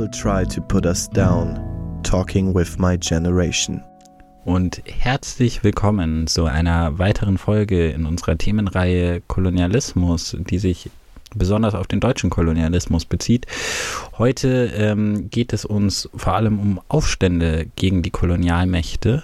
[0.00, 1.60] People try to put us down.
[2.02, 3.82] Talking with my generation.
[4.46, 10.88] Und herzlich willkommen zu einer weiteren Folge in unserer Themenreihe Kolonialismus, die sich
[11.34, 13.46] besonders auf den deutschen Kolonialismus bezieht.
[14.16, 19.22] Heute ähm, geht es uns vor allem um Aufstände gegen die Kolonialmächte.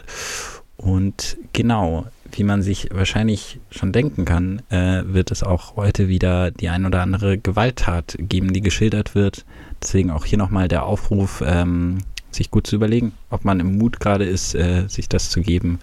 [0.77, 6.51] Und genau, wie man sich wahrscheinlich schon denken kann, äh, wird es auch heute wieder
[6.51, 9.45] die ein oder andere Gewalttat geben, die geschildert wird.
[9.83, 11.99] Deswegen auch hier nochmal der Aufruf, ähm,
[12.31, 15.79] sich gut zu überlegen, ob man im Mut gerade ist, äh, sich das zu geben.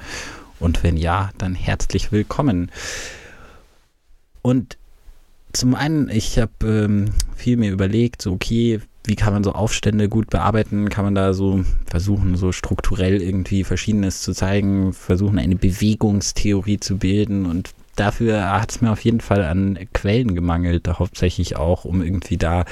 [0.60, 2.72] Und wenn ja, dann herzlich willkommen.
[4.42, 4.78] Und
[5.52, 10.08] zum einen, ich habe ähm, viel mir überlegt, so okay, wie kann man so Aufstände
[10.08, 10.90] gut bearbeiten?
[10.90, 16.98] Kann man da so versuchen, so strukturell irgendwie Verschiedenes zu zeigen, versuchen, eine Bewegungstheorie zu
[16.98, 22.02] bilden und dafür hat es mir auf jeden Fall an Quellen gemangelt, hauptsächlich auch, um
[22.02, 22.66] irgendwie da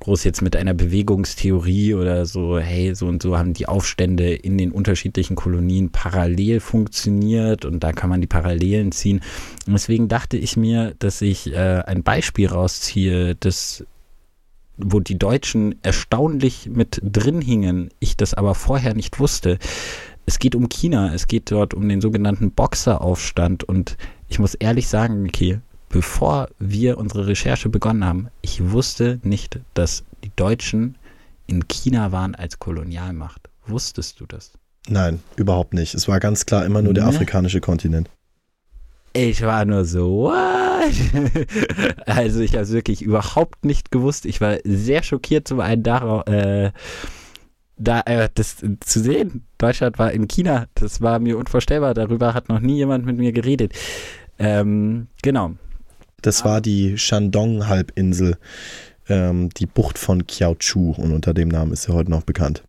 [0.00, 4.58] groß jetzt mit einer Bewegungstheorie oder so, hey, so und so haben die Aufstände in
[4.58, 9.22] den unterschiedlichen Kolonien parallel funktioniert und da kann man die Parallelen ziehen.
[9.66, 13.84] Und deswegen dachte ich mir, dass ich äh, ein Beispiel rausziehe, das
[14.76, 19.58] wo die Deutschen erstaunlich mit drin hingen, ich das aber vorher nicht wusste.
[20.26, 23.96] Es geht um China, es geht dort um den sogenannten Boxeraufstand und
[24.28, 30.04] ich muss ehrlich sagen, okay, bevor wir unsere Recherche begonnen haben, ich wusste nicht, dass
[30.24, 30.96] die Deutschen
[31.46, 33.48] in China waren als Kolonialmacht.
[33.66, 34.52] Wusstest du das?
[34.88, 35.94] Nein, überhaupt nicht.
[35.94, 37.10] Es war ganz klar immer nur der ne?
[37.10, 38.10] afrikanische Kontinent.
[39.12, 40.65] Ich war nur so, what?
[42.06, 44.26] also ich habe es wirklich überhaupt nicht gewusst.
[44.26, 46.72] Ich war sehr schockiert zum einen darauf, äh,
[47.76, 49.44] da, äh, das zu sehen.
[49.58, 50.66] Deutschland war in China.
[50.74, 51.94] Das war mir unvorstellbar.
[51.94, 53.72] Darüber hat noch nie jemand mit mir geredet.
[54.38, 55.52] Ähm, genau.
[56.22, 58.36] Das war die Shandong-Halbinsel,
[59.08, 62.64] ähm, die Bucht von Kiaochu und unter dem Namen ist sie heute noch bekannt.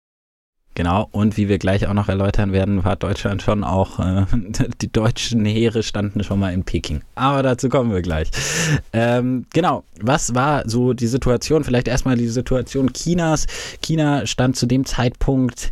[0.78, 4.26] Genau, und wie wir gleich auch noch erläutern werden, war Deutschland schon auch, äh,
[4.82, 7.02] die deutschen Heere standen schon mal in Peking.
[7.16, 8.30] Aber dazu kommen wir gleich.
[8.94, 11.64] Ähm, genau, was war so die Situation?
[11.64, 13.48] Vielleicht erstmal die Situation Chinas.
[13.82, 15.72] China stand zu dem Zeitpunkt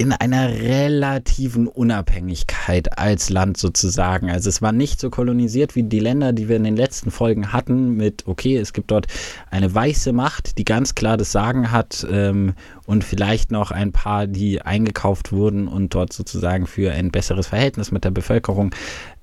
[0.00, 4.30] in einer relativen Unabhängigkeit als Land sozusagen.
[4.30, 7.52] Also es war nicht so kolonisiert wie die Länder, die wir in den letzten Folgen
[7.52, 9.08] hatten, mit, okay, es gibt dort
[9.50, 12.54] eine weiße Macht, die ganz klar das Sagen hat ähm,
[12.86, 17.92] und vielleicht noch ein paar, die eingekauft wurden und dort sozusagen für ein besseres Verhältnis
[17.92, 18.74] mit der Bevölkerung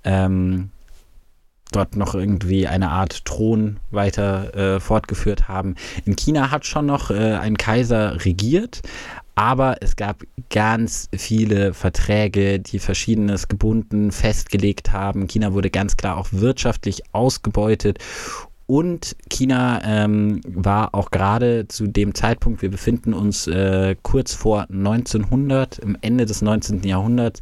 [0.04, 0.70] ähm,
[1.72, 5.74] dort noch irgendwie eine Art Thron weiter äh, fortgeführt haben.
[6.06, 8.84] In China hat schon noch äh, ein Kaiser regiert,
[9.38, 15.28] aber es gab ganz viele Verträge, die Verschiedenes gebunden, festgelegt haben.
[15.28, 18.00] China wurde ganz klar auch wirtschaftlich ausgebeutet
[18.68, 24.68] und China ähm, war auch gerade zu dem Zeitpunkt, wir befinden uns äh, kurz vor
[24.70, 26.84] 1900, im Ende des 19.
[26.84, 27.40] Jahrhunderts.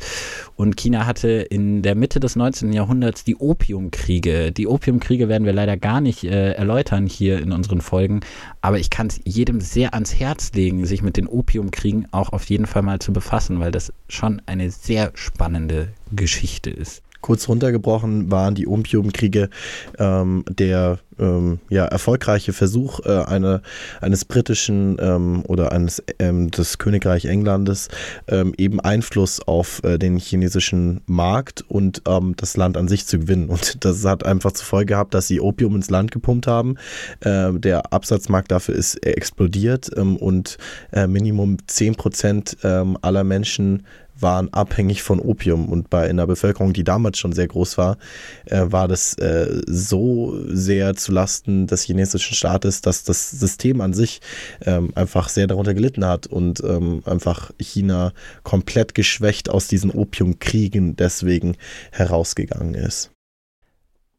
[0.55, 2.71] Und China hatte in der Mitte des 19.
[2.73, 4.51] Jahrhunderts die Opiumkriege.
[4.51, 8.19] Die Opiumkriege werden wir leider gar nicht äh, erläutern hier in unseren Folgen.
[8.61, 12.45] Aber ich kann es jedem sehr ans Herz legen, sich mit den Opiumkriegen auch auf
[12.51, 17.01] jeden Fall mal zu befassen, weil das schon eine sehr spannende Geschichte ist.
[17.25, 19.49] Kurz runtergebrochen waren die Opiumkriege
[19.97, 23.63] ähm, der ähm, ja, erfolgreiche Versuch äh, eine,
[23.99, 27.87] eines britischen ähm, oder eines ähm, des Königreich Englandes
[28.27, 33.17] ähm, eben Einfluss auf äh, den chinesischen Markt und ähm, das Land an sich zu
[33.17, 33.49] gewinnen.
[33.49, 36.75] Und das hat einfach zur Folge gehabt, dass sie Opium ins Land gepumpt haben.
[37.21, 40.57] Äh, der Absatzmarkt dafür ist explodiert und
[40.91, 43.83] äh, Minimum 10 Prozent aller Menschen
[44.19, 47.97] waren abhängig von Opium und bei einer Bevölkerung, die damals schon sehr groß war,
[48.45, 53.93] äh, war das äh, so sehr zu Lasten des chinesischen Staates, dass das System an
[53.93, 54.21] sich
[54.65, 58.13] ähm, einfach sehr darunter gelitten hat und ähm, einfach China
[58.43, 61.57] komplett geschwächt aus diesen Opiumkriegen deswegen
[61.91, 63.11] herausgegangen ist.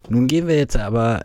[0.08, 1.24] Nun gehen wir jetzt aber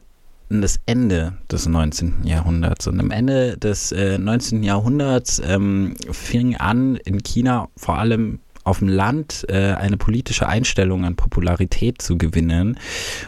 [0.50, 2.26] in das Ende des 19.
[2.26, 2.88] Jahrhunderts.
[2.88, 4.64] Und am Ende des äh, 19.
[4.64, 11.06] Jahrhunderts ähm, fing an in China vor allem auf dem Land äh, eine politische Einstellung
[11.06, 12.78] an Popularität zu gewinnen.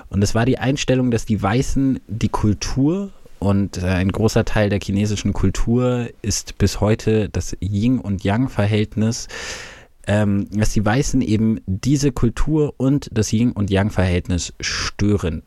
[0.09, 4.69] Und es war die Einstellung, dass die Weißen die Kultur und äh, ein großer Teil
[4.69, 9.27] der chinesischen Kultur ist bis heute das Yin- und Yang-Verhältnis,
[10.07, 15.43] ähm, dass die Weißen eben diese Kultur und das Yin- und Yang-Verhältnis stören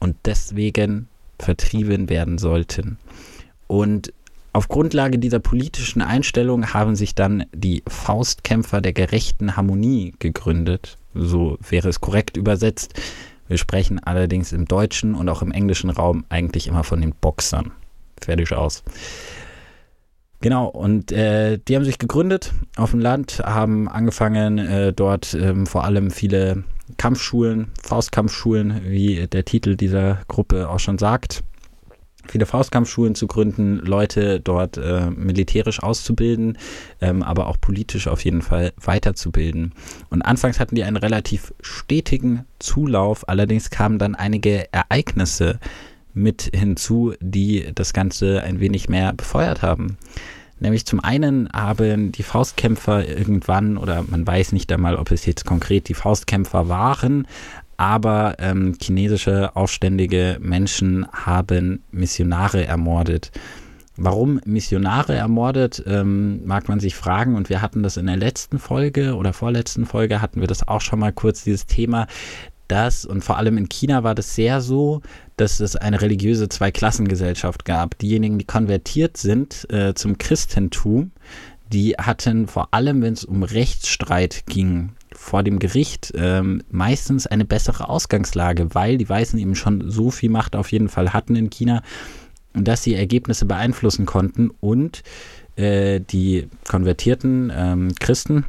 [0.00, 1.08] und deswegen
[1.38, 2.98] vertrieben werden sollten.
[3.68, 4.12] Und
[4.58, 10.98] auf Grundlage dieser politischen Einstellung haben sich dann die Faustkämpfer der gerechten Harmonie gegründet.
[11.14, 12.92] So wäre es korrekt übersetzt.
[13.46, 17.70] Wir sprechen allerdings im deutschen und auch im englischen Raum eigentlich immer von den Boxern.
[18.20, 18.82] Fertig aus.
[20.40, 25.68] Genau, und äh, die haben sich gegründet auf dem Land, haben angefangen, äh, dort ähm,
[25.68, 26.64] vor allem viele
[26.96, 31.44] Kampfschulen, Faustkampfschulen, wie der Titel dieser Gruppe auch schon sagt,
[32.28, 36.58] viele Faustkampfschulen zu gründen, Leute dort äh, militärisch auszubilden,
[37.00, 39.72] ähm, aber auch politisch auf jeden Fall weiterzubilden.
[40.10, 45.58] Und anfangs hatten die einen relativ stetigen Zulauf, allerdings kamen dann einige Ereignisse
[46.14, 49.98] mit hinzu, die das Ganze ein wenig mehr befeuert haben.
[50.60, 55.44] Nämlich zum einen haben die Faustkämpfer irgendwann, oder man weiß nicht einmal, ob es jetzt
[55.44, 57.26] konkret die Faustkämpfer waren,
[57.78, 63.30] aber ähm, chinesische aufständige Menschen haben Missionare ermordet.
[63.96, 67.34] Warum Missionare ermordet, ähm, mag man sich fragen.
[67.34, 70.80] Und wir hatten das in der letzten Folge oder vorletzten Folge, hatten wir das auch
[70.80, 72.06] schon mal kurz, dieses Thema,
[72.66, 75.00] dass, und vor allem in China war das sehr so,
[75.36, 77.96] dass es eine religiöse Zweiklassengesellschaft gab.
[77.98, 81.12] Diejenigen, die konvertiert sind äh, zum Christentum,
[81.72, 87.44] die hatten vor allem, wenn es um Rechtsstreit ging, vor dem Gericht ähm, meistens eine
[87.44, 91.50] bessere Ausgangslage, weil die Weißen eben schon so viel Macht auf jeden Fall hatten in
[91.50, 91.82] China,
[92.54, 95.02] dass sie Ergebnisse beeinflussen konnten und
[95.56, 98.44] äh, die konvertierten ähm, Christen,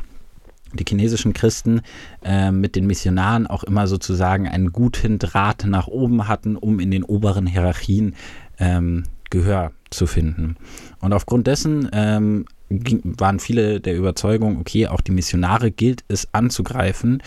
[0.74, 1.82] die chinesischen Christen
[2.24, 6.92] äh, mit den Missionaren auch immer sozusagen einen guten Draht nach oben hatten, um in
[6.92, 8.16] den oberen Hierarchien
[8.60, 10.56] ähm, Gehör zu finden.
[11.02, 17.24] Und aufgrund dessen ähm, waren viele der Überzeugung, okay, auch die Missionare gilt es anzugreifen.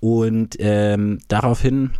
[0.00, 1.90] Und ähm, daraufhin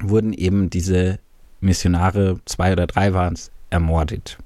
[0.00, 1.18] wurden eben diese
[1.60, 4.38] Missionare, zwei oder drei waren es, ermordet.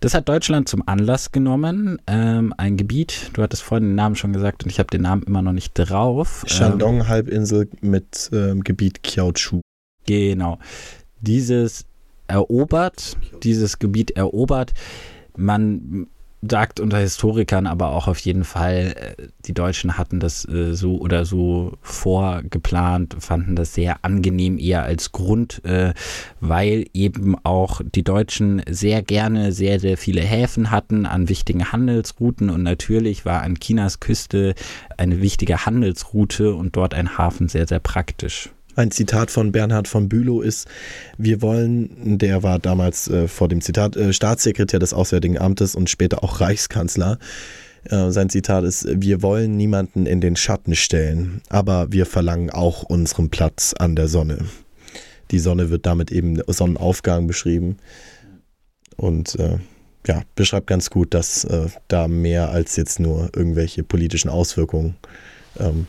[0.00, 2.00] Das hat Deutschland zum Anlass genommen.
[2.06, 5.22] Ähm, ein Gebiet, du hattest vorhin den Namen schon gesagt und ich habe den Namen
[5.22, 6.44] immer noch nicht drauf.
[6.46, 9.60] Shandong-Halbinsel mit ähm, Gebiet Kiaochu.
[10.06, 10.58] Genau.
[11.20, 11.86] Dieses
[12.28, 14.74] erobert, dieses Gebiet erobert.
[15.36, 16.08] Man
[16.50, 20.98] sagt unter Historikern aber auch auf jeden Fall, äh, die Deutschen hatten das äh, so
[20.98, 25.94] oder so vorgeplant, fanden das sehr angenehm eher als Grund, äh,
[26.40, 32.50] weil eben auch die Deutschen sehr gerne sehr, sehr viele Häfen hatten an wichtigen Handelsrouten
[32.50, 34.54] und natürlich war an Chinas Küste
[34.96, 38.50] eine wichtige Handelsroute und dort ein Hafen sehr, sehr praktisch.
[38.76, 40.68] Ein Zitat von Bernhard von Bülow ist,
[41.16, 45.88] wir wollen, der war damals äh, vor dem Zitat äh, Staatssekretär des Auswärtigen Amtes und
[45.88, 47.18] später auch Reichskanzler.
[47.84, 52.82] Äh, sein Zitat ist, wir wollen niemanden in den Schatten stellen, aber wir verlangen auch
[52.82, 54.44] unseren Platz an der Sonne.
[55.30, 57.78] Die Sonne wird damit eben Sonnenaufgang beschrieben.
[58.96, 59.58] Und äh,
[60.06, 64.96] ja, beschreibt ganz gut, dass äh, da mehr als jetzt nur irgendwelche politischen Auswirkungen
[65.58, 65.86] ähm,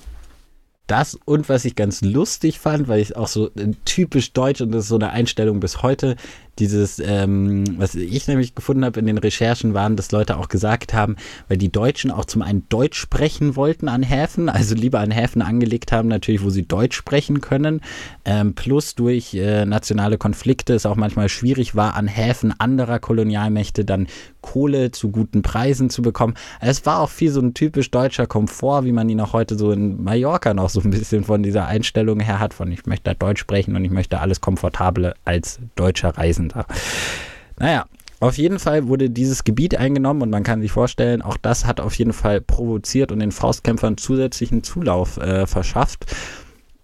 [0.87, 4.71] das und was ich ganz lustig fand, weil ich auch so äh, typisch deutsch und
[4.71, 6.15] das ist so eine Einstellung bis heute,
[6.59, 10.93] dieses, ähm, was ich nämlich gefunden habe in den Recherchen, waren, dass Leute auch gesagt
[10.93, 11.15] haben,
[11.47, 15.41] weil die Deutschen auch zum einen Deutsch sprechen wollten an Häfen, also lieber an Häfen
[15.41, 17.81] angelegt haben, natürlich, wo sie Deutsch sprechen können,
[18.25, 23.85] ähm, plus durch äh, nationale Konflikte es auch manchmal schwierig war, an Häfen anderer Kolonialmächte
[23.85, 24.07] dann
[24.41, 26.35] Kohle zu guten Preisen zu bekommen.
[26.61, 29.71] Es war auch viel so ein typisch deutscher Komfort, wie man ihn auch heute so
[29.71, 33.41] in Mallorca noch so ein bisschen von dieser Einstellung her hat, von ich möchte Deutsch
[33.41, 36.65] sprechen und ich möchte alles Komfortable als Deutscher reisen da.
[37.59, 37.85] Naja,
[38.19, 41.79] auf jeden Fall wurde dieses Gebiet eingenommen und man kann sich vorstellen, auch das hat
[41.79, 46.05] auf jeden Fall provoziert und den Faustkämpfern zusätzlichen Zulauf äh, verschafft.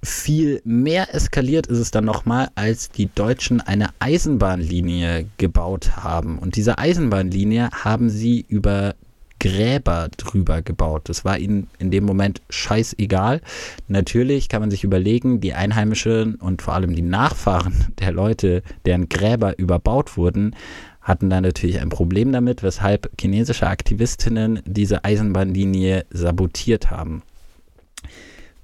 [0.03, 6.38] Viel mehr eskaliert ist es dann nochmal, als die Deutschen eine Eisenbahnlinie gebaut haben.
[6.38, 8.96] Und diese Eisenbahnlinie haben sie über
[9.44, 11.10] Gräber drüber gebaut.
[11.10, 13.42] Das war ihnen in dem Moment scheißegal.
[13.90, 19.10] Natürlich kann man sich überlegen, die Einheimischen und vor allem die Nachfahren der Leute, deren
[19.10, 20.56] Gräber überbaut wurden,
[21.02, 27.22] hatten da natürlich ein Problem damit, weshalb chinesische Aktivistinnen diese Eisenbahnlinie sabotiert haben.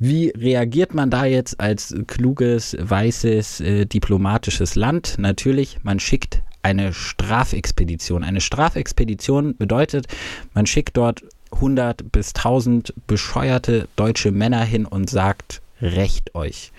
[0.02, 5.16] Wie reagiert man da jetzt als kluges, weißes, äh, diplomatisches Land?
[5.18, 8.24] Natürlich, man schickt eine Strafexpedition.
[8.24, 10.08] Eine Strafexpedition bedeutet,
[10.54, 16.72] man schickt dort 100 bis 1000 bescheuerte deutsche Männer hin und sagt, rächt euch.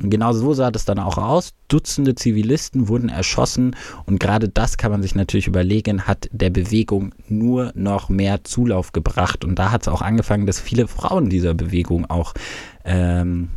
[0.00, 1.54] Und genau so sah das dann auch aus.
[1.68, 3.76] Dutzende Zivilisten wurden erschossen
[4.06, 8.92] und gerade das kann man sich natürlich überlegen, hat der Bewegung nur noch mehr Zulauf
[8.92, 9.44] gebracht.
[9.44, 12.34] Und da hat es auch angefangen, dass viele Frauen dieser Bewegung auch
[12.84, 13.50] ähm,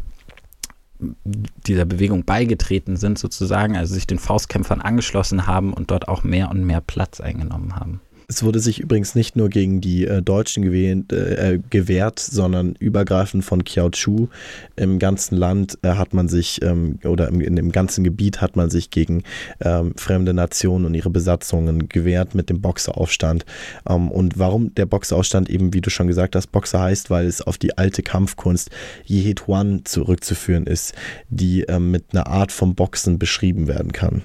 [1.67, 6.49] dieser Bewegung beigetreten sind, sozusagen, also sich den Faustkämpfern angeschlossen haben und dort auch mehr
[6.49, 8.01] und mehr Platz eingenommen haben.
[8.29, 13.45] Es wurde sich übrigens nicht nur gegen die äh, Deutschen gewähnt, äh, gewehrt, sondern übergreifend
[13.45, 14.27] von Kiaochu.
[14.75, 18.57] Im ganzen Land äh, hat man sich, ähm, oder im, in dem ganzen Gebiet hat
[18.57, 19.23] man sich gegen
[19.61, 23.45] ähm, fremde Nationen und ihre Besatzungen gewehrt mit dem Boxeraufstand.
[23.87, 27.41] Ähm, und warum der Boxeraufstand eben, wie du schon gesagt hast, Boxer heißt, weil es
[27.41, 28.71] auf die alte Kampfkunst
[29.05, 30.93] Yihetuan zurückzuführen ist,
[31.29, 34.23] die ähm, mit einer Art vom Boxen beschrieben werden kann.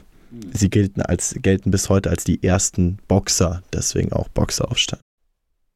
[0.53, 5.03] Sie gelten, als, gelten bis heute als die ersten Boxer, deswegen auch Boxeraufstand.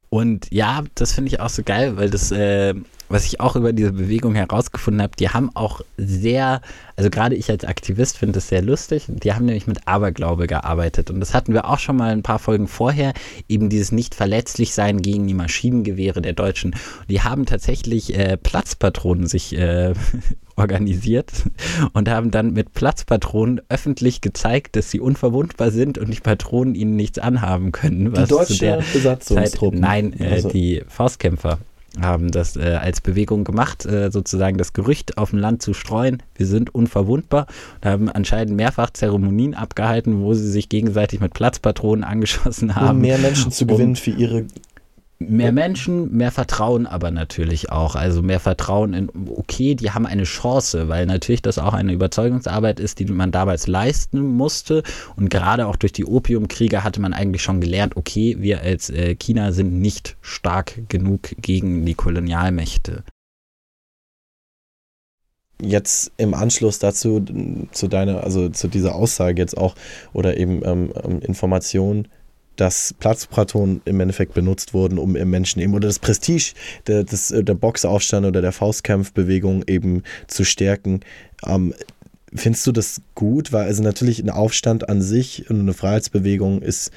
[0.09, 2.73] Und ja, das finde ich auch so geil, weil das, äh,
[3.09, 6.61] was ich auch über diese Bewegung herausgefunden habe, die haben auch sehr,
[6.95, 11.09] also gerade ich als Aktivist finde das sehr lustig, die haben nämlich mit Aberglaube gearbeitet.
[11.09, 13.13] Und das hatten wir auch schon mal ein paar Folgen vorher,
[13.49, 16.75] eben dieses Nicht-Verletzlich-Sein gegen die Maschinengewehre der Deutschen.
[17.09, 19.93] Die haben tatsächlich äh, Platzpatronen sich äh,
[20.57, 21.31] organisiert
[21.93, 26.95] und haben dann mit Platzpatronen öffentlich gezeigt, dass sie unverwundbar sind und die Patronen ihnen
[26.95, 28.13] nichts anhaben können.
[28.13, 29.79] die deutsche Besatzungstruppen?
[29.79, 30.49] nein, äh, also.
[30.49, 31.59] die Faustkämpfer
[32.01, 36.21] haben das äh, als Bewegung gemacht, äh, sozusagen das Gerücht auf dem Land zu streuen,
[36.35, 37.47] wir sind unverwundbar
[37.81, 42.97] und haben anscheinend mehrfach Zeremonien abgehalten, wo sie sich gegenseitig mit Platzpatronen angeschossen haben.
[42.97, 44.45] Um mehr Menschen zu gewinnen um, für ihre
[45.19, 47.95] Mehr Menschen, mehr Vertrauen aber natürlich auch.
[47.95, 52.79] Also mehr Vertrauen in, okay, die haben eine Chance, weil natürlich das auch eine Überzeugungsarbeit
[52.79, 54.83] ist, die man damals leisten musste.
[55.15, 59.15] Und gerade auch durch die Opiumkriege hatte man eigentlich schon gelernt, okay, wir als äh,
[59.15, 63.03] China sind nicht stark genug gegen die Kolonialmächte.
[65.59, 67.25] Jetzt im Anschluss dazu,
[67.71, 69.73] zu deiner, also zu dieser Aussage jetzt auch,
[70.13, 72.07] oder eben ähm, ähm Informationen,
[72.57, 76.53] dass Platzpatronen im Endeffekt benutzt wurden, um im Menschen eben oder das Prestige
[76.87, 81.01] der, des, der Boxaufstand oder der Faustkampfbewegung eben zu stärken.
[81.45, 81.73] Ähm,
[82.33, 83.53] findest du das gut?
[83.53, 86.91] Weil also natürlich ein Aufstand an sich und eine Freiheitsbewegung ist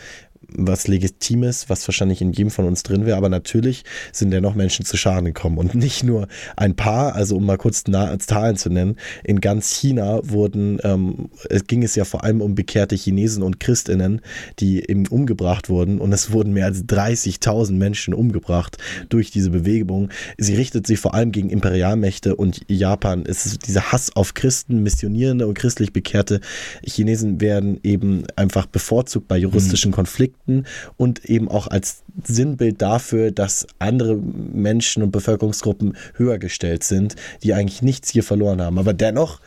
[0.57, 4.55] was Legitimes, was wahrscheinlich in jedem von uns drin wäre, aber natürlich sind ja noch
[4.55, 8.71] Menschen zu Schaden gekommen und nicht nur ein paar, also um mal kurz Zahlen zu
[8.71, 13.43] nennen, in ganz China wurden, ähm, es ging es ja vor allem um bekehrte Chinesen
[13.43, 14.21] und Christinnen,
[14.59, 18.79] die eben umgebracht wurden und es wurden mehr als 30.000 Menschen umgebracht
[19.09, 20.11] durch diese Bewegung.
[20.39, 23.25] Sie richtet sich vor allem gegen Imperialmächte und Japan.
[23.27, 26.41] Es ist dieser Hass auf Christen, Missionierende und christlich bekehrte
[26.85, 29.95] Chinesen werden eben einfach bevorzugt bei juristischen mhm.
[29.95, 30.65] Konflikten Konflikten
[30.97, 37.55] und eben auch als Sinnbild dafür, dass andere Menschen und Bevölkerungsgruppen höher gestellt sind, die
[37.55, 38.79] eigentlich nichts hier verloren haben.
[38.79, 39.41] Aber dennoch,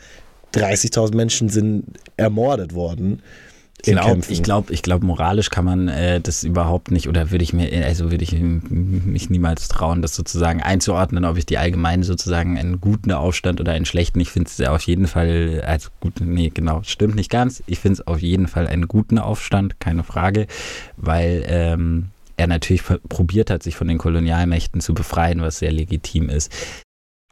[0.54, 1.84] 30.000 Menschen sind
[2.16, 3.22] ermordet worden.
[3.84, 7.52] Glaub, ich glaube, ich glaube, moralisch kann man äh, das überhaupt nicht oder würde ich
[7.52, 12.58] mir, also würde ich mich niemals trauen, das sozusagen einzuordnen, ob ich die allgemein sozusagen
[12.58, 14.20] einen guten Aufstand oder einen schlechten.
[14.20, 17.62] Ich finde es auf jeden Fall, also gut, nee, genau, stimmt nicht ganz.
[17.66, 20.46] Ich finde es auf jeden Fall einen guten Aufstand, keine Frage,
[20.96, 26.28] weil ähm, er natürlich probiert hat, sich von den Kolonialmächten zu befreien, was sehr legitim
[26.28, 26.52] ist.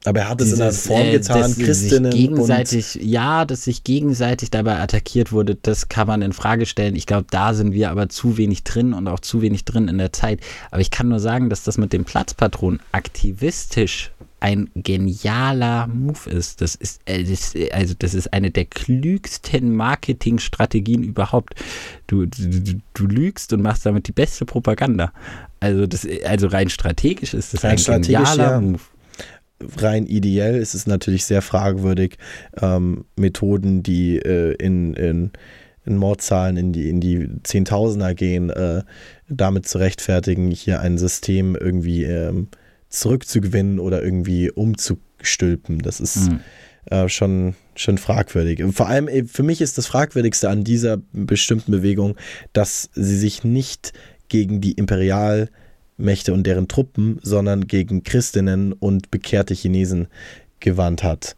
[0.04, 4.50] Aber er hat es in einer Form äh, getan, Christinnen gegenseitig, ja, dass sich gegenseitig
[4.50, 6.96] dabei attackiert wurde, das kann man in Frage stellen.
[6.96, 9.98] Ich glaube, da sind wir aber zu wenig drin und auch zu wenig drin in
[9.98, 10.40] der Zeit.
[10.72, 16.60] Aber ich kann nur sagen, dass das mit dem Platzpatron aktivistisch ein genialer Move ist.
[16.62, 21.54] Das ist, äh, das, also das ist eine der klügsten Marketingstrategien überhaupt.
[22.08, 25.12] Du, du, du lügst und machst damit die beste Propaganda.
[25.60, 28.60] Also das, also rein strategisch ist das rein ein genialer ja.
[28.60, 28.80] Move
[29.76, 32.16] rein ideell ist es natürlich sehr fragwürdig,
[32.60, 35.30] ähm, Methoden, die äh, in, in,
[35.84, 38.82] in, Mordzahlen in die, in die Zehntausender gehen, äh,
[39.28, 42.48] damit zu rechtfertigen, hier ein System irgendwie ähm,
[42.88, 45.78] zurückzugewinnen oder irgendwie umzustülpen.
[45.78, 46.40] Das ist mhm.
[46.86, 48.62] äh, schon, schon fragwürdig.
[48.72, 52.16] Vor allem äh, für mich ist das Fragwürdigste an dieser bestimmten Bewegung,
[52.52, 53.92] dass sie sich nicht
[54.28, 55.48] gegen die Imperial-
[56.02, 60.08] Mächte und deren Truppen, sondern gegen Christinnen und bekehrte Chinesen
[60.60, 61.36] gewandt hat.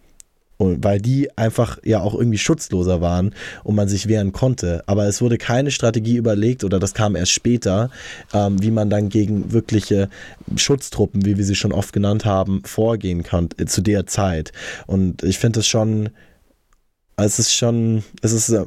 [0.56, 4.84] Und weil die einfach ja auch irgendwie schutzloser waren und man sich wehren konnte.
[4.86, 7.90] Aber es wurde keine Strategie überlegt, oder das kam erst später,
[8.32, 10.08] ähm, wie man dann gegen wirkliche
[10.54, 14.52] Schutztruppen, wie wir sie schon oft genannt haben, vorgehen kann äh, zu der Zeit.
[14.86, 16.10] Und ich finde es schon,
[17.16, 18.48] es ist schon, es ist.
[18.50, 18.66] Äh,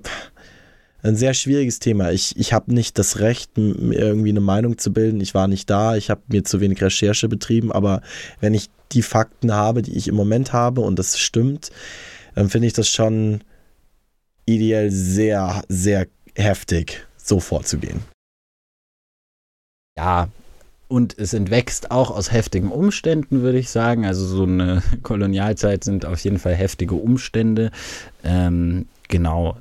[1.04, 2.12] ein sehr schwieriges Thema.
[2.12, 5.22] Ich, ich habe nicht das Recht, irgendwie eine Meinung zu bilden.
[5.22, 8.01] Ich war nicht da, ich habe mir zu wenig Recherche betrieben, aber
[8.39, 11.72] wenn ich die Fakten habe, die ich im Moment habe und das stimmt,
[12.36, 13.42] dann finde ich das schon
[14.46, 18.01] ideell sehr, sehr heftig, so vorzugehen.
[19.98, 20.30] Ja,
[20.88, 24.06] und es entwächst auch aus heftigen Umständen, würde ich sagen.
[24.06, 27.72] Also so eine Kolonialzeit sind auf jeden Fall heftige Umstände.
[28.24, 29.58] Ähm, genau,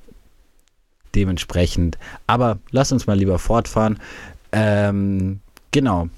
[1.16, 1.98] dementsprechend.
[2.26, 3.98] Aber lass uns mal lieber fortfahren.
[4.52, 6.08] Ähm, genau.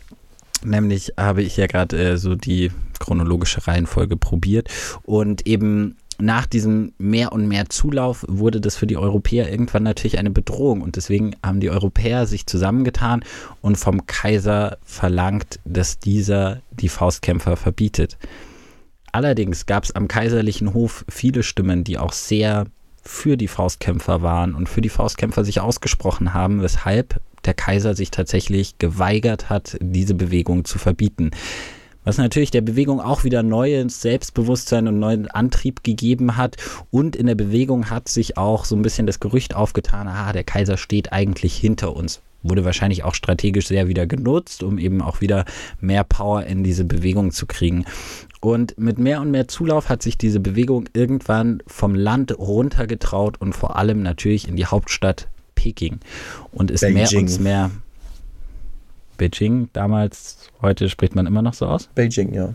[0.64, 4.69] Nämlich habe ich ja gerade äh, so die chronologische Reihenfolge probiert
[5.05, 10.19] und eben nach diesem mehr und mehr Zulauf wurde das für die Europäer irgendwann natürlich
[10.19, 13.25] eine Bedrohung und deswegen haben die Europäer sich zusammengetan
[13.61, 18.19] und vom Kaiser verlangt, dass dieser die Faustkämpfer verbietet.
[19.12, 22.67] Allerdings gab es am kaiserlichen Hof viele Stimmen, die auch sehr
[23.09, 28.11] für die Faustkämpfer waren und für die Faustkämpfer sich ausgesprochen haben, weshalb der Kaiser sich
[28.11, 31.31] tatsächlich geweigert hat, diese Bewegung zu verbieten.
[32.05, 36.57] Was natürlich der Bewegung auch wieder neues Selbstbewusstsein und neuen Antrieb gegeben hat.
[36.91, 40.45] Und in der Bewegung hat sich auch so ein bisschen das Gerücht aufgetan, ah, der
[40.45, 42.21] Kaiser steht eigentlich hinter uns.
[42.43, 45.45] Wurde wahrscheinlich auch strategisch sehr wieder genutzt, um eben auch wieder
[45.81, 47.85] mehr Power in diese Bewegung zu kriegen.
[48.40, 53.52] Und mit mehr und mehr Zulauf hat sich diese Bewegung irgendwann vom Land runtergetraut und
[53.52, 55.99] vor allem natürlich in die Hauptstadt Peking
[56.52, 56.95] und ist Beijing.
[56.95, 57.71] mehr und mehr
[59.16, 61.88] Beijing damals, heute spricht man immer noch so aus?
[61.95, 62.54] Beijing, ja.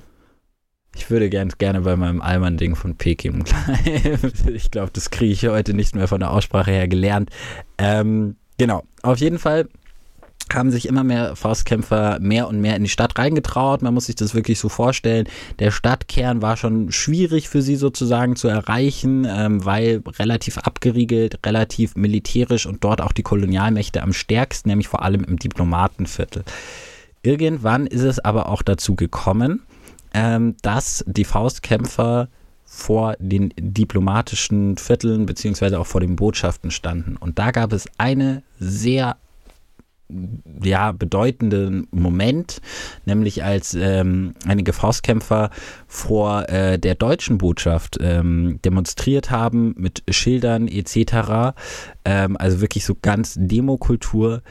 [0.96, 4.32] Ich würde gern, gerne bei meinem Alman-Ding von Peking bleiben.
[4.54, 7.30] ich glaube, das kriege ich heute nicht mehr von der Aussprache her gelernt.
[7.78, 9.68] Ähm, genau, auf jeden Fall
[10.56, 13.82] haben sich immer mehr Faustkämpfer mehr und mehr in die Stadt reingetraut.
[13.82, 15.28] Man muss sich das wirklich so vorstellen.
[15.60, 21.96] Der Stadtkern war schon schwierig für sie sozusagen zu erreichen, ähm, weil relativ abgeriegelt, relativ
[21.96, 26.44] militärisch und dort auch die Kolonialmächte am stärksten, nämlich vor allem im Diplomatenviertel.
[27.22, 29.62] Irgendwann ist es aber auch dazu gekommen,
[30.14, 32.28] ähm, dass die Faustkämpfer
[32.66, 37.18] vor den diplomatischen Vierteln beziehungsweise auch vor den Botschaften standen.
[37.18, 39.18] Und da gab es eine sehr
[40.62, 42.62] ja, bedeutenden Moment,
[43.06, 45.50] nämlich als ähm, einige Faustkämpfer
[45.88, 51.56] vor äh, der deutschen Botschaft ähm, demonstriert haben mit Schildern etc.,
[52.06, 54.42] ähm, also wirklich so ganz Demokultur,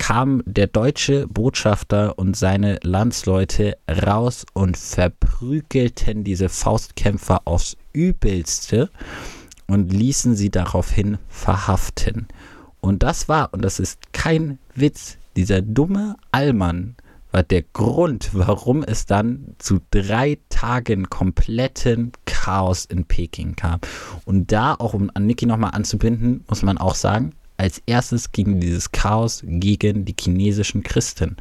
[0.00, 8.88] kam der deutsche Botschafter und seine Landsleute raus und verprügelten diese Faustkämpfer aufs Übelste
[9.66, 12.28] und ließen sie daraufhin verhaften.
[12.80, 16.96] Und das war, und das ist kein Witz, dieser dumme Allmann
[17.32, 23.80] war der Grund, warum es dann zu drei Tagen kompletten Chaos in Peking kam.
[24.24, 28.58] Und da, auch um an Niki nochmal anzubinden, muss man auch sagen, als erstes ging
[28.58, 31.36] dieses Chaos gegen die chinesischen Christen.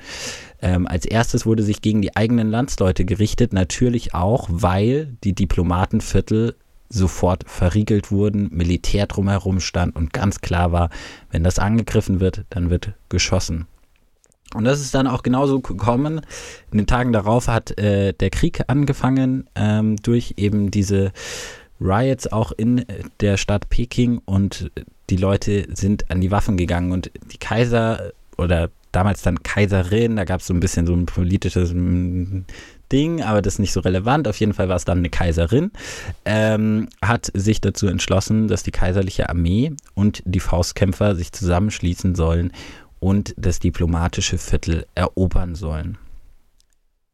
[0.62, 6.56] Ähm, als erstes wurde sich gegen die eigenen Landsleute gerichtet, natürlich auch, weil die Diplomatenviertel
[6.90, 10.90] sofort verriegelt wurden, Militär drumherum stand und ganz klar war,
[11.32, 13.68] wenn das angegriffen wird, dann wird geschossen.
[14.56, 16.22] Und das ist dann auch genauso gekommen.
[16.72, 21.12] In den Tagen darauf hat äh, der Krieg angefangen ähm, durch eben diese
[21.80, 22.84] Riots auch in
[23.22, 24.72] der Stadt Peking und
[25.10, 30.24] die Leute sind an die Waffen gegangen und die Kaiser oder damals dann Kaiserin, da
[30.24, 31.74] gab es so ein bisschen so ein politisches
[32.92, 34.28] Ding, aber das ist nicht so relevant.
[34.28, 35.72] Auf jeden Fall war es dann eine Kaiserin,
[36.26, 42.52] ähm, hat sich dazu entschlossen, dass die kaiserliche Armee und die Faustkämpfer sich zusammenschließen sollen
[43.00, 45.98] und das diplomatische Viertel erobern sollen.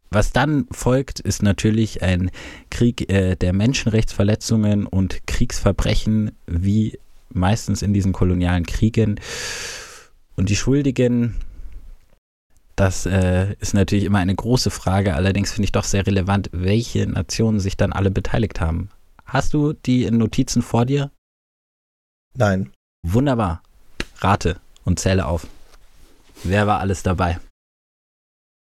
[0.09, 2.31] Was dann folgt, ist natürlich ein
[2.69, 6.97] Krieg äh, der Menschenrechtsverletzungen und Kriegsverbrechen, wie
[7.33, 9.19] meistens in diesen kolonialen Kriegen.
[10.37, 11.35] Und die Schuldigen
[12.75, 17.07] das äh, ist natürlich immer eine große Frage, allerdings finde ich doch sehr relevant, welche
[17.07, 18.89] Nationen sich dann alle beteiligt haben.
[19.25, 21.11] Hast du die Notizen vor dir?
[22.35, 22.71] Nein.
[23.03, 23.63] Wunderbar.
[24.17, 25.47] Rate und zähle auf.
[26.43, 27.39] Wer war alles dabei?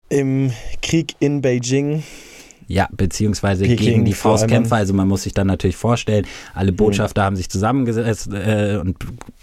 [0.10, 2.04] Im Krieg in Beijing
[2.68, 4.76] ja, beziehungsweise Peking gegen die Faustkämpfer.
[4.76, 6.78] Also man muss sich dann natürlich vorstellen, alle mhm.
[6.78, 7.26] Botschafter mhm.
[7.26, 8.98] haben sich zusammengesetzt äh, und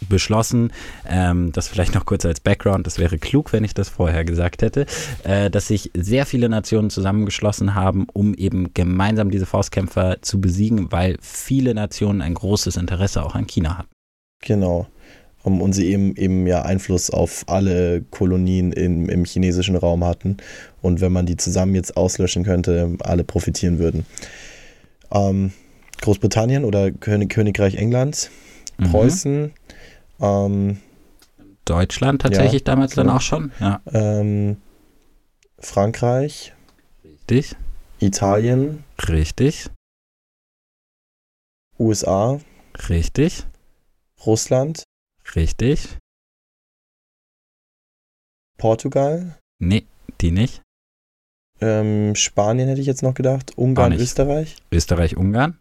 [0.09, 0.73] beschlossen,
[1.09, 4.63] ähm, das vielleicht noch kurz als Background, das wäre klug, wenn ich das vorher gesagt
[4.63, 4.87] hätte,
[5.25, 10.93] äh, dass sich sehr viele Nationen zusammengeschlossen haben, um eben gemeinsam diese Faustkämpfer zu besiegen,
[10.93, 13.89] weil viele Nationen ein großes Interesse auch an China hatten.
[14.41, 14.87] Genau
[15.45, 20.39] um, und sie eben, eben ja Einfluss auf alle Kolonien im, im chinesischen Raum hatten.
[20.83, 24.07] Und wenn man die zusammen jetzt auslöschen könnte, alle profitieren würden.
[25.13, 25.53] Ähm,
[26.01, 28.31] Großbritannien oder König, Königreich Englands,
[28.79, 28.91] mhm.
[28.91, 29.53] Preußen,
[30.21, 30.79] ähm,
[31.67, 33.81] Deutschland tatsächlich ja, damals dann auch schon, ja.
[33.93, 34.57] Ähm,
[35.59, 36.53] Frankreich.
[37.05, 37.57] Richtig.
[38.01, 38.85] Italien.
[39.09, 39.71] Richtig.
[41.79, 42.41] USA.
[42.89, 43.45] Richtig.
[44.27, 44.85] Russland.
[45.35, 45.99] Richtig.
[48.57, 49.39] Portugal?
[49.59, 49.87] Nee,
[50.21, 50.63] die nicht.
[51.61, 53.57] Ähm, Spanien hätte ich jetzt noch gedacht.
[53.57, 54.57] Ungarn, Österreich.
[54.73, 55.59] Österreich, Ungarn.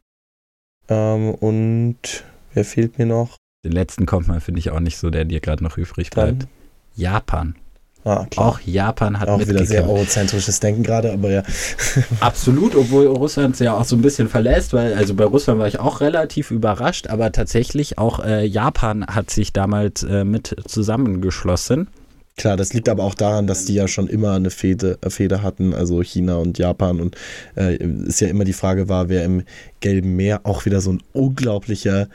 [0.89, 2.23] Ähm, und
[2.53, 3.37] wer fehlt mir noch?
[3.63, 6.43] Den letzten kommt man, finde ich, auch nicht so, der dir gerade noch übrig bleibt.
[6.43, 6.49] Dann?
[6.95, 7.55] Japan.
[8.05, 11.43] Ah, auch Japan hat auch wieder sehr eurozentrisches Denken gerade, aber ja.
[12.19, 15.79] Absolut, obwohl Russland ja auch so ein bisschen verlässt, weil also bei Russland war ich
[15.79, 21.87] auch relativ überrascht, aber tatsächlich auch äh, Japan hat sich damals äh, mit zusammengeschlossen.
[22.35, 25.43] Klar, das liegt aber auch daran, dass die ja schon immer eine Fehde, äh, Fehde
[25.43, 26.99] hatten, also China und Japan.
[26.99, 27.15] Und
[27.55, 29.43] äh, ist ja immer die Frage war, wer im
[29.81, 32.07] Gelben Meer auch wieder so ein unglaublicher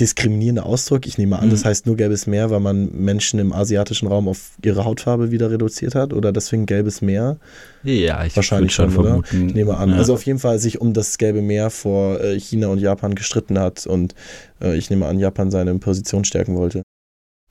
[0.00, 1.06] diskriminierender Ausdruck.
[1.06, 1.50] Ich nehme an, mhm.
[1.50, 5.50] das heißt nur gelbes Meer, weil man Menschen im asiatischen Raum auf ihre Hautfarbe wieder
[5.50, 7.38] reduziert hat oder deswegen gelbes Meer?
[7.82, 9.22] Ja, ich wahrscheinlich schon, oder?
[9.24, 9.90] Ich nehme an.
[9.90, 9.96] Ja.
[9.96, 13.58] Also auf jeden Fall sich um das gelbe Meer vor äh, China und Japan gestritten
[13.58, 14.14] hat und
[14.60, 16.82] äh, ich nehme an, Japan seine Position stärken wollte.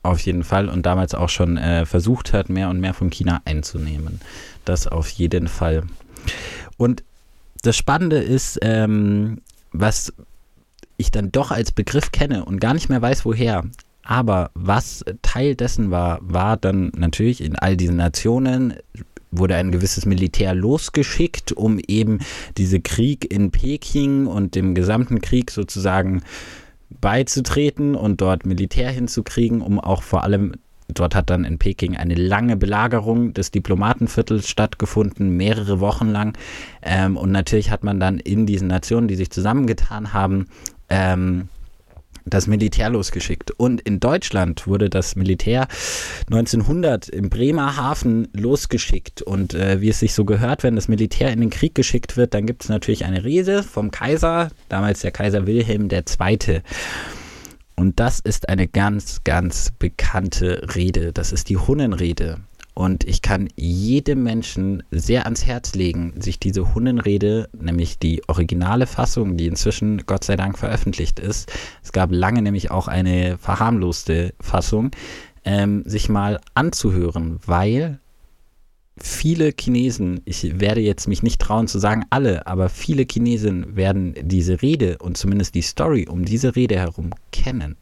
[0.04, 3.42] Auf jeden Fall und damals auch schon äh, versucht hat, mehr und mehr von China
[3.46, 4.22] einzunehmen.
[4.64, 5.84] Das auf jeden Fall.
[6.78, 7.04] Und
[7.64, 10.14] das Spannende ist, ähm, was
[10.98, 13.64] ich dann doch als Begriff kenne und gar nicht mehr weiß, woher.
[14.04, 18.76] Aber was Teil dessen war, war dann natürlich in all diesen Nationen
[19.32, 22.20] wurde ein gewisses Militär losgeschickt, um eben
[22.58, 26.24] diese Krieg in Peking und dem gesamten Krieg sozusagen
[26.90, 30.54] beizutreten und dort Militär hinzukriegen, um auch vor allem
[30.94, 36.38] Dort hat dann in Peking eine lange Belagerung des Diplomatenviertels stattgefunden, mehrere Wochen lang.
[36.82, 40.46] Ähm, und natürlich hat man dann in diesen Nationen, die sich zusammengetan haben,
[40.90, 41.50] ähm,
[42.30, 43.52] das Militär losgeschickt.
[43.52, 45.68] Und in Deutschland wurde das Militär
[46.28, 49.22] 1900 im Bremerhaven losgeschickt.
[49.22, 52.34] Und äh, wie es sich so gehört, wenn das Militär in den Krieg geschickt wird,
[52.34, 56.62] dann gibt es natürlich eine Rede vom Kaiser, damals der Kaiser Wilhelm II.
[57.76, 61.14] Und das ist eine ganz, ganz bekannte Rede.
[61.14, 62.40] Das ist die Hunnenrede.
[62.78, 68.86] Und ich kann jedem Menschen sehr ans Herz legen, sich diese Hunnenrede, nämlich die originale
[68.86, 74.36] Fassung, die inzwischen Gott sei Dank veröffentlicht ist, es gab lange nämlich auch eine verharmloste
[74.40, 74.92] Fassung,
[75.44, 78.00] ähm, sich mal anzuhören, weil
[79.00, 84.14] viele Chinesen, ich werde jetzt mich nicht trauen zu sagen alle, aber viele Chinesen werden
[84.22, 87.76] diese Rede und zumindest die Story um diese Rede herum kennen.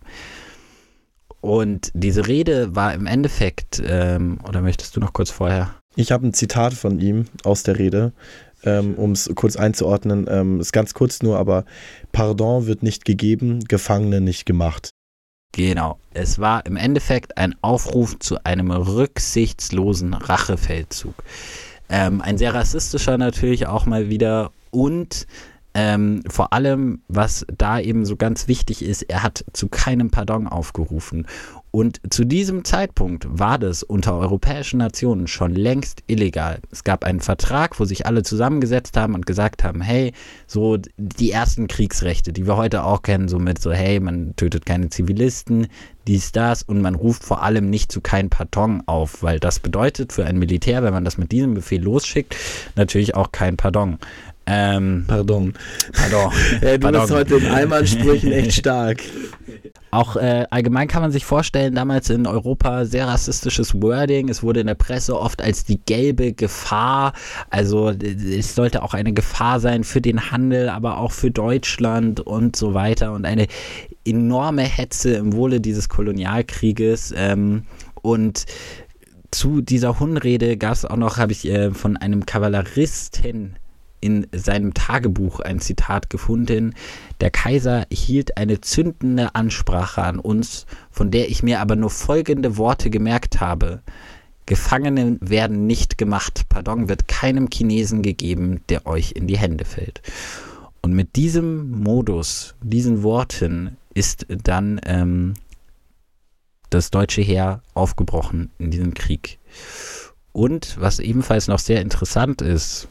[1.45, 5.75] Und diese Rede war im Endeffekt, ähm, oder möchtest du noch kurz vorher?
[5.95, 8.13] Ich habe ein Zitat von ihm aus der Rede,
[8.63, 10.25] ähm, um es kurz einzuordnen.
[10.27, 11.65] Ähm, ist ganz kurz nur, aber
[12.11, 14.89] Pardon wird nicht gegeben, Gefangene nicht gemacht.
[15.51, 15.99] Genau.
[16.15, 21.13] Es war im Endeffekt ein Aufruf zu einem rücksichtslosen Rachefeldzug.
[21.89, 25.27] Ähm, ein sehr rassistischer natürlich auch mal wieder und
[25.75, 30.47] ähm, vor allem, was da eben so ganz wichtig ist, er hat zu keinem Pardon
[30.47, 31.27] aufgerufen.
[31.71, 36.59] Und zu diesem Zeitpunkt war das unter europäischen Nationen schon längst illegal.
[36.71, 40.13] Es gab einen Vertrag, wo sich alle zusammengesetzt haben und gesagt haben, hey,
[40.47, 44.65] so die ersten Kriegsrechte, die wir heute auch kennen, so mit so, hey, man tötet
[44.65, 45.67] keine Zivilisten,
[46.07, 50.13] dies, das und man ruft vor allem nicht zu kein Pardon auf, weil das bedeutet
[50.13, 52.37] für ein Militär, wenn man das mit diesem Befehl losschickt,
[52.77, 53.97] natürlich auch kein Pardon.
[54.47, 55.53] Ähm, Pardon.
[55.93, 56.31] Pardon.
[56.61, 57.01] ja, du Pardon.
[57.01, 59.01] bist heute in Allmannsprüchen echt stark.
[59.91, 64.27] Auch äh, allgemein kann man sich vorstellen, damals in Europa sehr rassistisches Wording.
[64.27, 67.13] Es wurde in der Presse oft als die gelbe Gefahr.
[67.49, 72.57] Also es sollte auch eine Gefahr sein für den Handel, aber auch für Deutschland und
[72.57, 73.13] so weiter.
[73.13, 73.47] Und eine
[74.05, 77.13] enorme Hetze im Wohle dieses Kolonialkrieges.
[77.15, 77.63] Ähm,
[78.01, 78.45] und
[79.31, 83.55] zu dieser Hunrede gab es auch noch, habe ich äh, von einem Kavalleristen
[84.05, 86.75] in seinem Tagebuch ein Zitat gefunden.
[87.21, 92.57] Der Kaiser hielt eine zündende Ansprache an uns, von der ich mir aber nur folgende
[92.57, 93.81] Worte gemerkt habe.
[94.45, 96.43] Gefangene werden nicht gemacht.
[96.49, 100.03] Pardon wird keinem Chinesen gegeben, der euch in die Hände fällt.
[100.83, 105.33] Und mit diesem Modus, diesen Worten, ist dann ähm,
[106.69, 109.39] das deutsche Heer aufgebrochen in diesem Krieg.
[110.31, 112.87] Und was ebenfalls noch sehr interessant ist,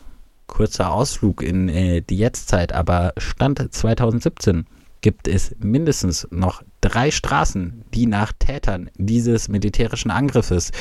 [0.47, 4.67] kurzer Ausflug in äh, die Jetztzeit, aber Stand 2017
[5.01, 10.73] gibt es mindestens noch drei Straßen, die nach Tätern dieses militärischen Angriffes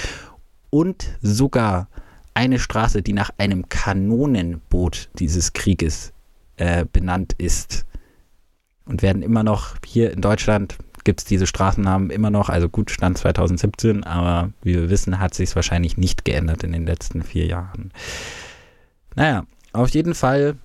[0.70, 1.88] und sogar
[2.34, 6.14] eine Straße, die nach einem Kanonenboot dieses Krieges
[6.58, 7.86] äh, benannt ist.
[8.86, 12.92] Und werden immer noch hier in Deutschland gibt es diese Straßennamen immer noch, also gut
[12.92, 17.24] Stand 2017, aber wie wir wissen, hat sich es wahrscheinlich nicht geändert in den letzten
[17.24, 17.92] vier Jahren.
[19.16, 20.56] Naja, auf jeden Fall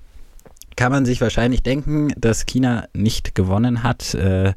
[0.76, 4.14] kann man sich wahrscheinlich denken, dass China nicht gewonnen hat.
[4.14, 4.54] Äh,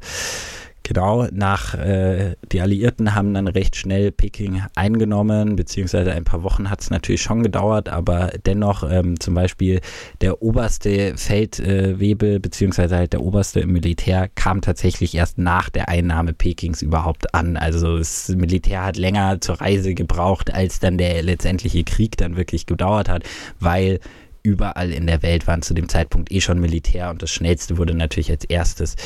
[0.92, 6.68] Genau, nach äh, die Alliierten haben dann recht schnell Peking eingenommen, beziehungsweise ein paar Wochen
[6.68, 9.80] hat es natürlich schon gedauert, aber dennoch ähm, zum Beispiel
[10.20, 15.88] der oberste Feldwebel, äh, beziehungsweise halt der oberste im Militär kam tatsächlich erst nach der
[15.88, 17.56] Einnahme Pekings überhaupt an.
[17.56, 22.66] Also das Militär hat länger zur Reise gebraucht, als dann der letztendliche Krieg dann wirklich
[22.66, 23.24] gedauert hat,
[23.60, 23.98] weil
[24.42, 27.94] überall in der Welt waren zu dem Zeitpunkt eh schon Militär und das Schnellste wurde
[27.94, 28.96] natürlich als erstes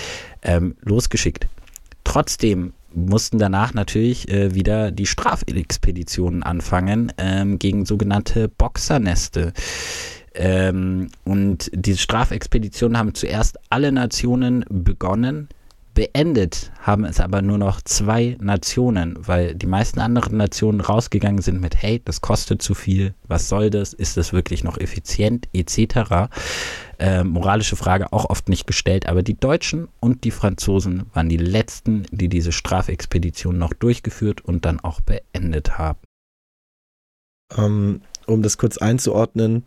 [0.43, 1.47] ähm, losgeschickt.
[2.07, 9.53] Trotzdem mussten danach natürlich äh, wieder die Strafexpeditionen anfangen ähm, gegen sogenannte Boxerneste.
[10.33, 15.49] Ähm, und diese Strafexpeditionen haben zuerst alle Nationen begonnen,
[15.97, 21.59] Beendet haben es aber nur noch zwei Nationen, weil die meisten anderen Nationen rausgegangen sind
[21.59, 26.29] mit, hey, das kostet zu viel, was soll das, ist das wirklich noch effizient, etc.
[26.99, 31.39] Äh, moralische Frage auch oft nicht gestellt, aber die Deutschen und die Franzosen waren die
[31.39, 36.01] letzten, die diese Strafexpedition noch durchgeführt und dann auch beendet haben.
[37.57, 39.65] Ähm, um das kurz einzuordnen,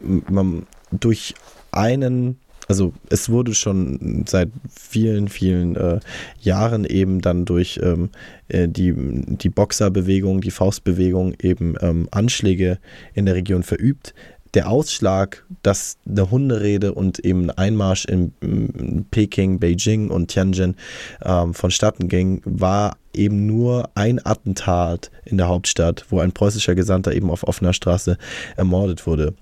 [0.00, 1.34] man, durch
[1.70, 5.98] einen also es wurde schon seit vielen, vielen äh,
[6.40, 8.10] Jahren eben dann durch ähm,
[8.46, 12.78] äh, die, die Boxerbewegung, die Faustbewegung eben ähm, Anschläge
[13.12, 14.14] in der Region verübt.
[14.54, 20.76] Der Ausschlag, dass eine Hunderede und eben ein Einmarsch in, in Peking, Beijing und Tianjin
[21.24, 27.12] ähm, vonstatten ging, war eben nur ein Attentat in der Hauptstadt, wo ein preußischer Gesandter
[27.14, 28.16] eben auf offener Straße
[28.56, 29.34] ermordet wurde.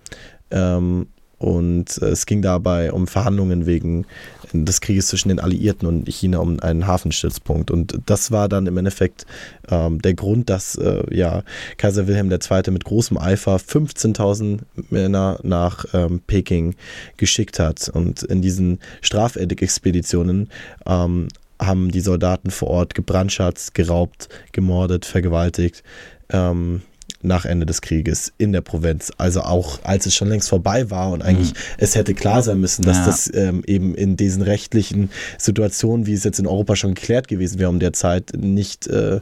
[0.50, 1.08] Ähm,
[1.38, 4.06] und äh, es ging dabei um Verhandlungen wegen
[4.52, 7.70] des Krieges zwischen den Alliierten und China um einen Hafenstützpunkt.
[7.70, 9.26] Und das war dann im Endeffekt
[9.70, 11.42] ähm, der Grund, dass äh, ja,
[11.76, 12.70] Kaiser Wilhelm II.
[12.70, 16.74] mit großem Eifer 15.000 Männer nach ähm, Peking
[17.16, 17.88] geschickt hat.
[17.88, 20.48] Und in diesen Strafexpeditionen
[20.86, 21.28] ähm,
[21.60, 25.82] haben die Soldaten vor Ort gebrandschatzt, geraubt, gemordet, vergewaltigt.
[26.30, 26.82] Ähm,
[27.22, 29.12] nach Ende des Krieges in der Provinz.
[29.18, 31.58] Also auch als es schon längst vorbei war und eigentlich mhm.
[31.78, 33.06] es hätte klar sein müssen, dass ja.
[33.06, 37.58] das ähm, eben in diesen rechtlichen Situationen, wie es jetzt in Europa schon geklärt gewesen
[37.58, 39.20] wäre um der Zeit, nicht äh,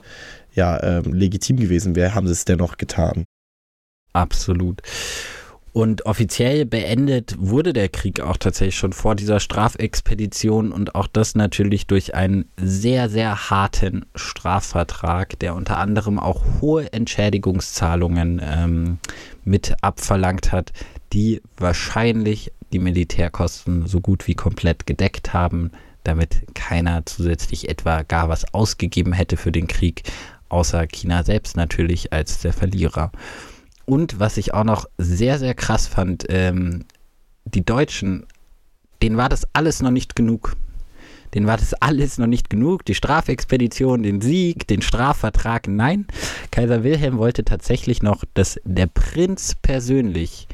[0.54, 3.24] ja, äh, legitim gewesen wäre, haben sie es dennoch getan.
[4.12, 4.80] Absolut.
[5.76, 11.34] Und offiziell beendet wurde der Krieg auch tatsächlich schon vor dieser Strafexpedition und auch das
[11.34, 18.98] natürlich durch einen sehr, sehr harten Strafvertrag, der unter anderem auch hohe Entschädigungszahlungen ähm,
[19.44, 20.72] mit abverlangt hat,
[21.12, 25.72] die wahrscheinlich die Militärkosten so gut wie komplett gedeckt haben,
[26.04, 30.04] damit keiner zusätzlich etwa gar was ausgegeben hätte für den Krieg,
[30.48, 33.12] außer China selbst natürlich als der Verlierer.
[33.86, 36.84] Und was ich auch noch sehr, sehr krass fand, ähm,
[37.44, 38.26] die Deutschen,
[39.00, 40.56] denen war das alles noch nicht genug.
[41.34, 42.84] Denen war das alles noch nicht genug.
[42.84, 45.68] Die Strafexpedition, den Sieg, den Strafvertrag.
[45.68, 46.06] Nein,
[46.50, 50.48] Kaiser Wilhelm wollte tatsächlich noch, dass der Prinz persönlich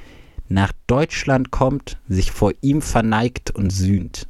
[0.49, 4.29] nach Deutschland kommt, sich vor ihm verneigt und sühnt.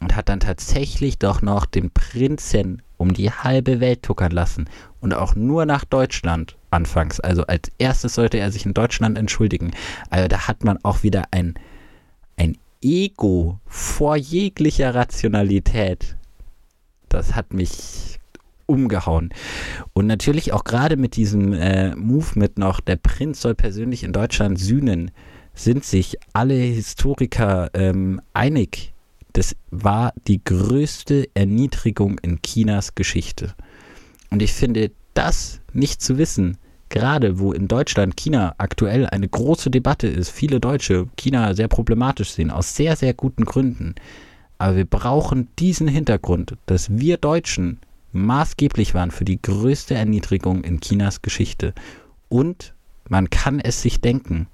[0.00, 4.68] Und hat dann tatsächlich doch noch den Prinzen um die halbe Welt tuckern lassen
[5.00, 7.20] und auch nur nach Deutschland anfangs.
[7.20, 9.70] Also als erstes sollte er sich in Deutschland entschuldigen.
[10.10, 11.54] Also da hat man auch wieder ein,
[12.36, 16.16] ein Ego vor jeglicher Rationalität.
[17.08, 18.18] Das hat mich
[18.66, 19.30] umgehauen.
[19.92, 24.12] Und natürlich auch gerade mit diesem äh, Move mit noch, der Prinz soll persönlich in
[24.12, 25.10] Deutschland sühnen,
[25.54, 28.92] sind sich alle Historiker ähm, einig.
[29.32, 33.54] Das war die größte Erniedrigung in Chinas Geschichte.
[34.30, 39.70] Und ich finde, das nicht zu wissen, gerade wo in Deutschland China aktuell eine große
[39.70, 43.94] Debatte ist, viele Deutsche China sehr problematisch sehen, aus sehr, sehr guten Gründen.
[44.58, 47.80] Aber wir brauchen diesen Hintergrund, dass wir Deutschen
[48.12, 51.74] maßgeblich waren für die größte Erniedrigung in Chinas Geschichte.
[52.28, 52.74] Und
[53.08, 54.46] man kann es sich denken,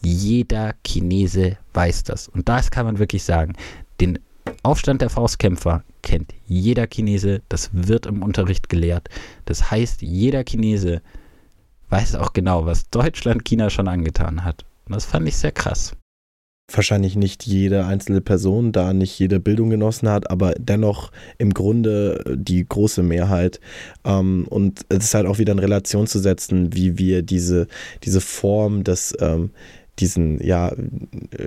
[0.00, 2.28] jeder Chinese weiß das.
[2.28, 3.54] Und das kann man wirklich sagen.
[4.00, 4.18] Den
[4.62, 9.08] Aufstand der Faustkämpfer kennt jeder Chinese, das wird im Unterricht gelehrt.
[9.46, 11.02] Das heißt, jeder Chinese
[11.94, 14.64] weiß auch genau, was Deutschland China schon angetan hat.
[14.86, 15.92] Und das fand ich sehr krass.
[16.72, 22.24] Wahrscheinlich nicht jede einzelne Person, da nicht jede Bildung genossen hat, aber dennoch im Grunde
[22.36, 23.60] die große Mehrheit.
[24.04, 27.68] Ähm, und es ist halt auch wieder in Relation zu setzen, wie wir diese,
[28.02, 29.50] diese Form des ähm,
[30.00, 30.72] diesen, ja,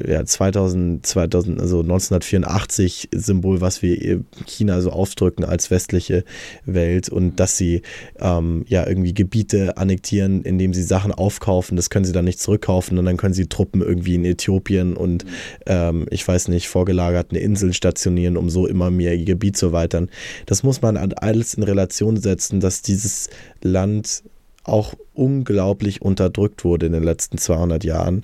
[0.07, 6.23] ja 2000, 2000, also 1984 Symbol, was wir China so aufdrücken als westliche
[6.65, 7.81] Welt und dass sie
[8.19, 12.97] ähm, ja irgendwie Gebiete annektieren, indem sie Sachen aufkaufen, das können sie dann nicht zurückkaufen
[12.97, 15.25] und dann können sie Truppen irgendwie in Äthiopien und
[15.65, 20.09] ähm, ich weiß nicht, vorgelagerten Inseln stationieren, um so immer mehr ihr Gebiet zu erweitern.
[20.45, 23.29] Das muss man alles in Relation setzen, dass dieses
[23.61, 24.23] Land
[24.67, 28.23] auch unglaublich unterdrückt wurde in den letzten 200 Jahren.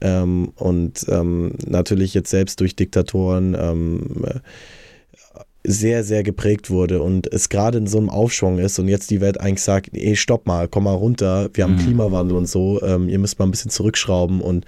[0.00, 4.22] Ähm, und ähm, natürlich jetzt selbst durch Diktatoren ähm,
[5.62, 9.20] sehr, sehr geprägt wurde und es gerade in so einem Aufschwung ist und jetzt die
[9.20, 11.80] Welt eigentlich sagt, ey, stopp mal, komm mal runter, wir haben mhm.
[11.80, 14.64] Klimawandel und so, ähm, ihr müsst mal ein bisschen zurückschrauben und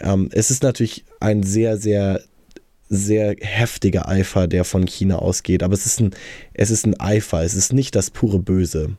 [0.00, 2.20] ähm, es ist natürlich ein sehr, sehr
[2.90, 6.14] sehr heftiger Eifer, der von China ausgeht, aber es ist ein,
[6.52, 8.96] es ist ein Eifer, es ist nicht das pure Böse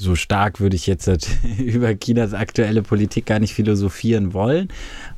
[0.00, 1.08] so stark würde ich jetzt
[1.58, 4.68] über Chinas aktuelle Politik gar nicht philosophieren wollen.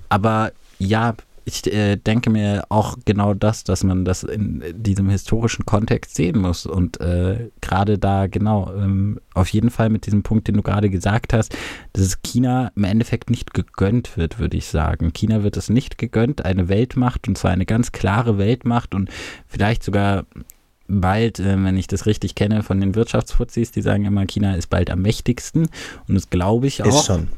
[0.08, 1.14] Aber ja,
[1.44, 6.40] ich äh, denke mir auch genau das, dass man das in diesem historischen Kontext sehen
[6.40, 6.66] muss.
[6.66, 10.90] Und äh, gerade da, genau, ähm, auf jeden Fall mit diesem Punkt, den du gerade
[10.90, 11.56] gesagt hast,
[11.92, 15.12] dass es China im Endeffekt nicht gegönnt wird, würde ich sagen.
[15.12, 19.10] China wird es nicht gegönnt, eine Weltmacht, und zwar eine ganz klare Weltmacht und
[19.46, 20.24] vielleicht sogar
[20.88, 24.68] bald, äh, wenn ich das richtig kenne, von den Wirtschaftsfuzis, die sagen immer, China ist
[24.68, 25.68] bald am mächtigsten.
[26.08, 26.86] Und das glaube ich auch.
[26.86, 27.28] Ist schon.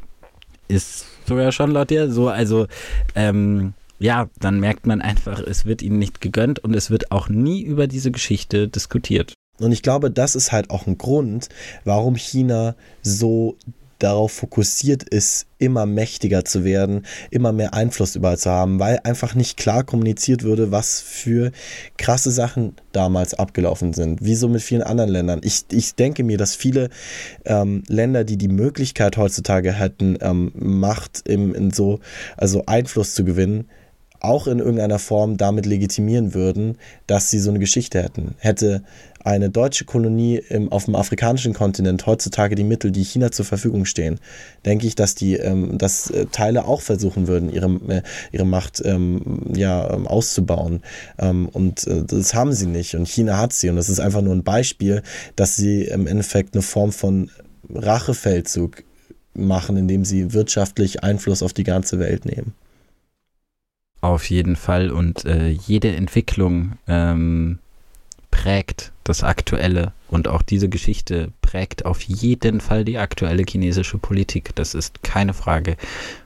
[0.67, 2.29] Ist sogar schon laut dir so.
[2.29, 2.67] Also,
[3.15, 7.29] ähm, ja, dann merkt man einfach, es wird ihnen nicht gegönnt und es wird auch
[7.29, 9.33] nie über diese Geschichte diskutiert.
[9.59, 11.49] Und ich glaube, das ist halt auch ein Grund,
[11.85, 13.57] warum China so
[14.05, 19.33] darauf fokussiert ist, immer mächtiger zu werden, immer mehr Einfluss überall zu haben, weil einfach
[19.33, 21.51] nicht klar kommuniziert würde, was für
[21.97, 25.41] krasse Sachen damals abgelaufen sind, wie so mit vielen anderen Ländern.
[25.43, 26.89] Ich, ich denke mir, dass viele
[27.45, 31.99] ähm, Länder, die die Möglichkeit heutzutage hätten, ähm, Macht im, in so,
[32.37, 33.67] also Einfluss zu gewinnen,
[34.19, 38.35] auch in irgendeiner Form damit legitimieren würden, dass sie so eine Geschichte hätten.
[38.37, 38.83] Hätte
[39.25, 43.85] eine deutsche Kolonie im, auf dem afrikanischen Kontinent heutzutage die Mittel, die China zur Verfügung
[43.85, 44.19] stehen,
[44.65, 48.81] denke ich, dass die ähm, dass äh, Teile auch versuchen würden, ihre, äh, ihre Macht
[48.85, 50.83] ähm, ja, ähm, auszubauen.
[51.17, 52.95] Ähm, und äh, das haben sie nicht.
[52.95, 53.69] Und China hat sie.
[53.69, 55.01] Und das ist einfach nur ein Beispiel,
[55.35, 57.31] dass sie im Endeffekt eine Form von
[57.73, 58.83] Rachefeldzug
[59.33, 62.53] machen, indem sie wirtschaftlich Einfluss auf die ganze Welt nehmen.
[64.01, 67.57] Auf jeden Fall und äh, jede Entwicklung ähm,
[68.45, 74.51] prägt das Aktuelle und auch diese Geschichte prägt auf jeden Fall die aktuelle chinesische Politik.
[74.53, 75.77] Das ist keine Frage.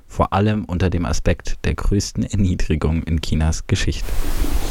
[0.06, 4.06] Vor allem unter dem Aspekt der größten Erniedrigung in Chinas Geschichte.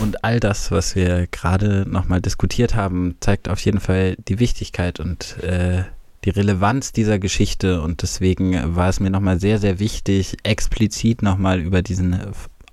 [0.02, 5.00] Und all das, was wir gerade nochmal diskutiert haben, zeigt auf jeden Fall die Wichtigkeit
[5.00, 5.84] und äh,
[6.26, 7.80] die Relevanz dieser Geschichte.
[7.80, 12.12] Und deswegen war es mir nochmal sehr, sehr wichtig, explizit nochmal über diesen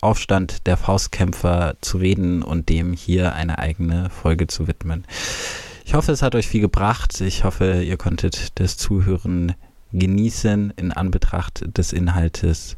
[0.06, 5.06] Aufstand der Faustkämpfer zu reden und dem hier eine eigene Folge zu widmen.
[5.84, 7.20] Ich hoffe, es hat euch viel gebracht.
[7.22, 9.54] Ich hoffe, ihr konntet das Zuhören
[9.94, 12.78] genießen in Anbetracht des Inhaltes.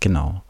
[0.00, 0.42] Genau.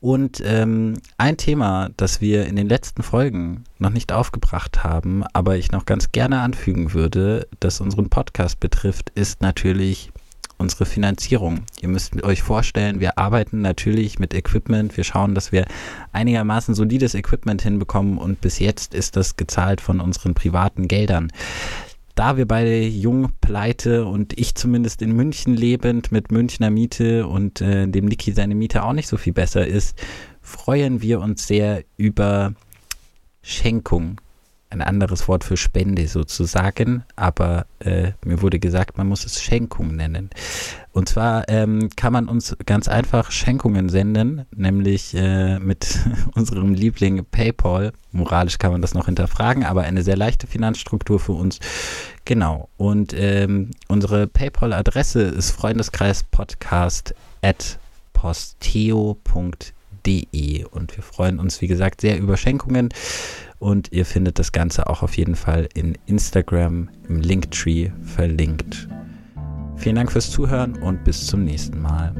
[0.00, 5.56] Und ähm, ein Thema, das wir in den letzten Folgen noch nicht aufgebracht haben, aber
[5.56, 10.12] ich noch ganz gerne anfügen würde, das unseren Podcast betrifft, ist natürlich
[10.58, 11.60] unsere Finanzierung.
[11.80, 14.96] Ihr müsst euch vorstellen, wir arbeiten natürlich mit Equipment.
[14.96, 15.64] Wir schauen, dass wir
[16.12, 21.32] einigermaßen solides Equipment hinbekommen und bis jetzt ist das gezahlt von unseren privaten Geldern.
[22.14, 27.60] Da wir beide jung, pleite und ich zumindest in München lebend mit Münchner Miete und
[27.60, 29.96] äh, dem Niki seine Miete auch nicht so viel besser ist,
[30.42, 32.54] freuen wir uns sehr über
[33.40, 34.20] Schenkung
[34.70, 39.96] ein anderes Wort für Spende sozusagen, aber äh, mir wurde gesagt, man muss es Schenkung
[39.96, 40.30] nennen.
[40.92, 45.98] Und zwar ähm, kann man uns ganz einfach Schenkungen senden, nämlich äh, mit
[46.34, 47.92] unserem Liebling PayPal.
[48.12, 51.60] Moralisch kann man das noch hinterfragen, aber eine sehr leichte Finanzstruktur für uns.
[52.24, 52.68] Genau.
[52.76, 57.78] Und ähm, unsere PayPal-Adresse ist freundeskreispodcast at
[58.12, 59.14] posteo.de
[60.64, 62.88] und wir freuen uns, wie gesagt, sehr über Schenkungen.
[63.58, 68.88] Und ihr findet das Ganze auch auf jeden Fall in Instagram im Linktree verlinkt.
[69.76, 72.14] Vielen Dank fürs Zuhören und bis zum nächsten Mal.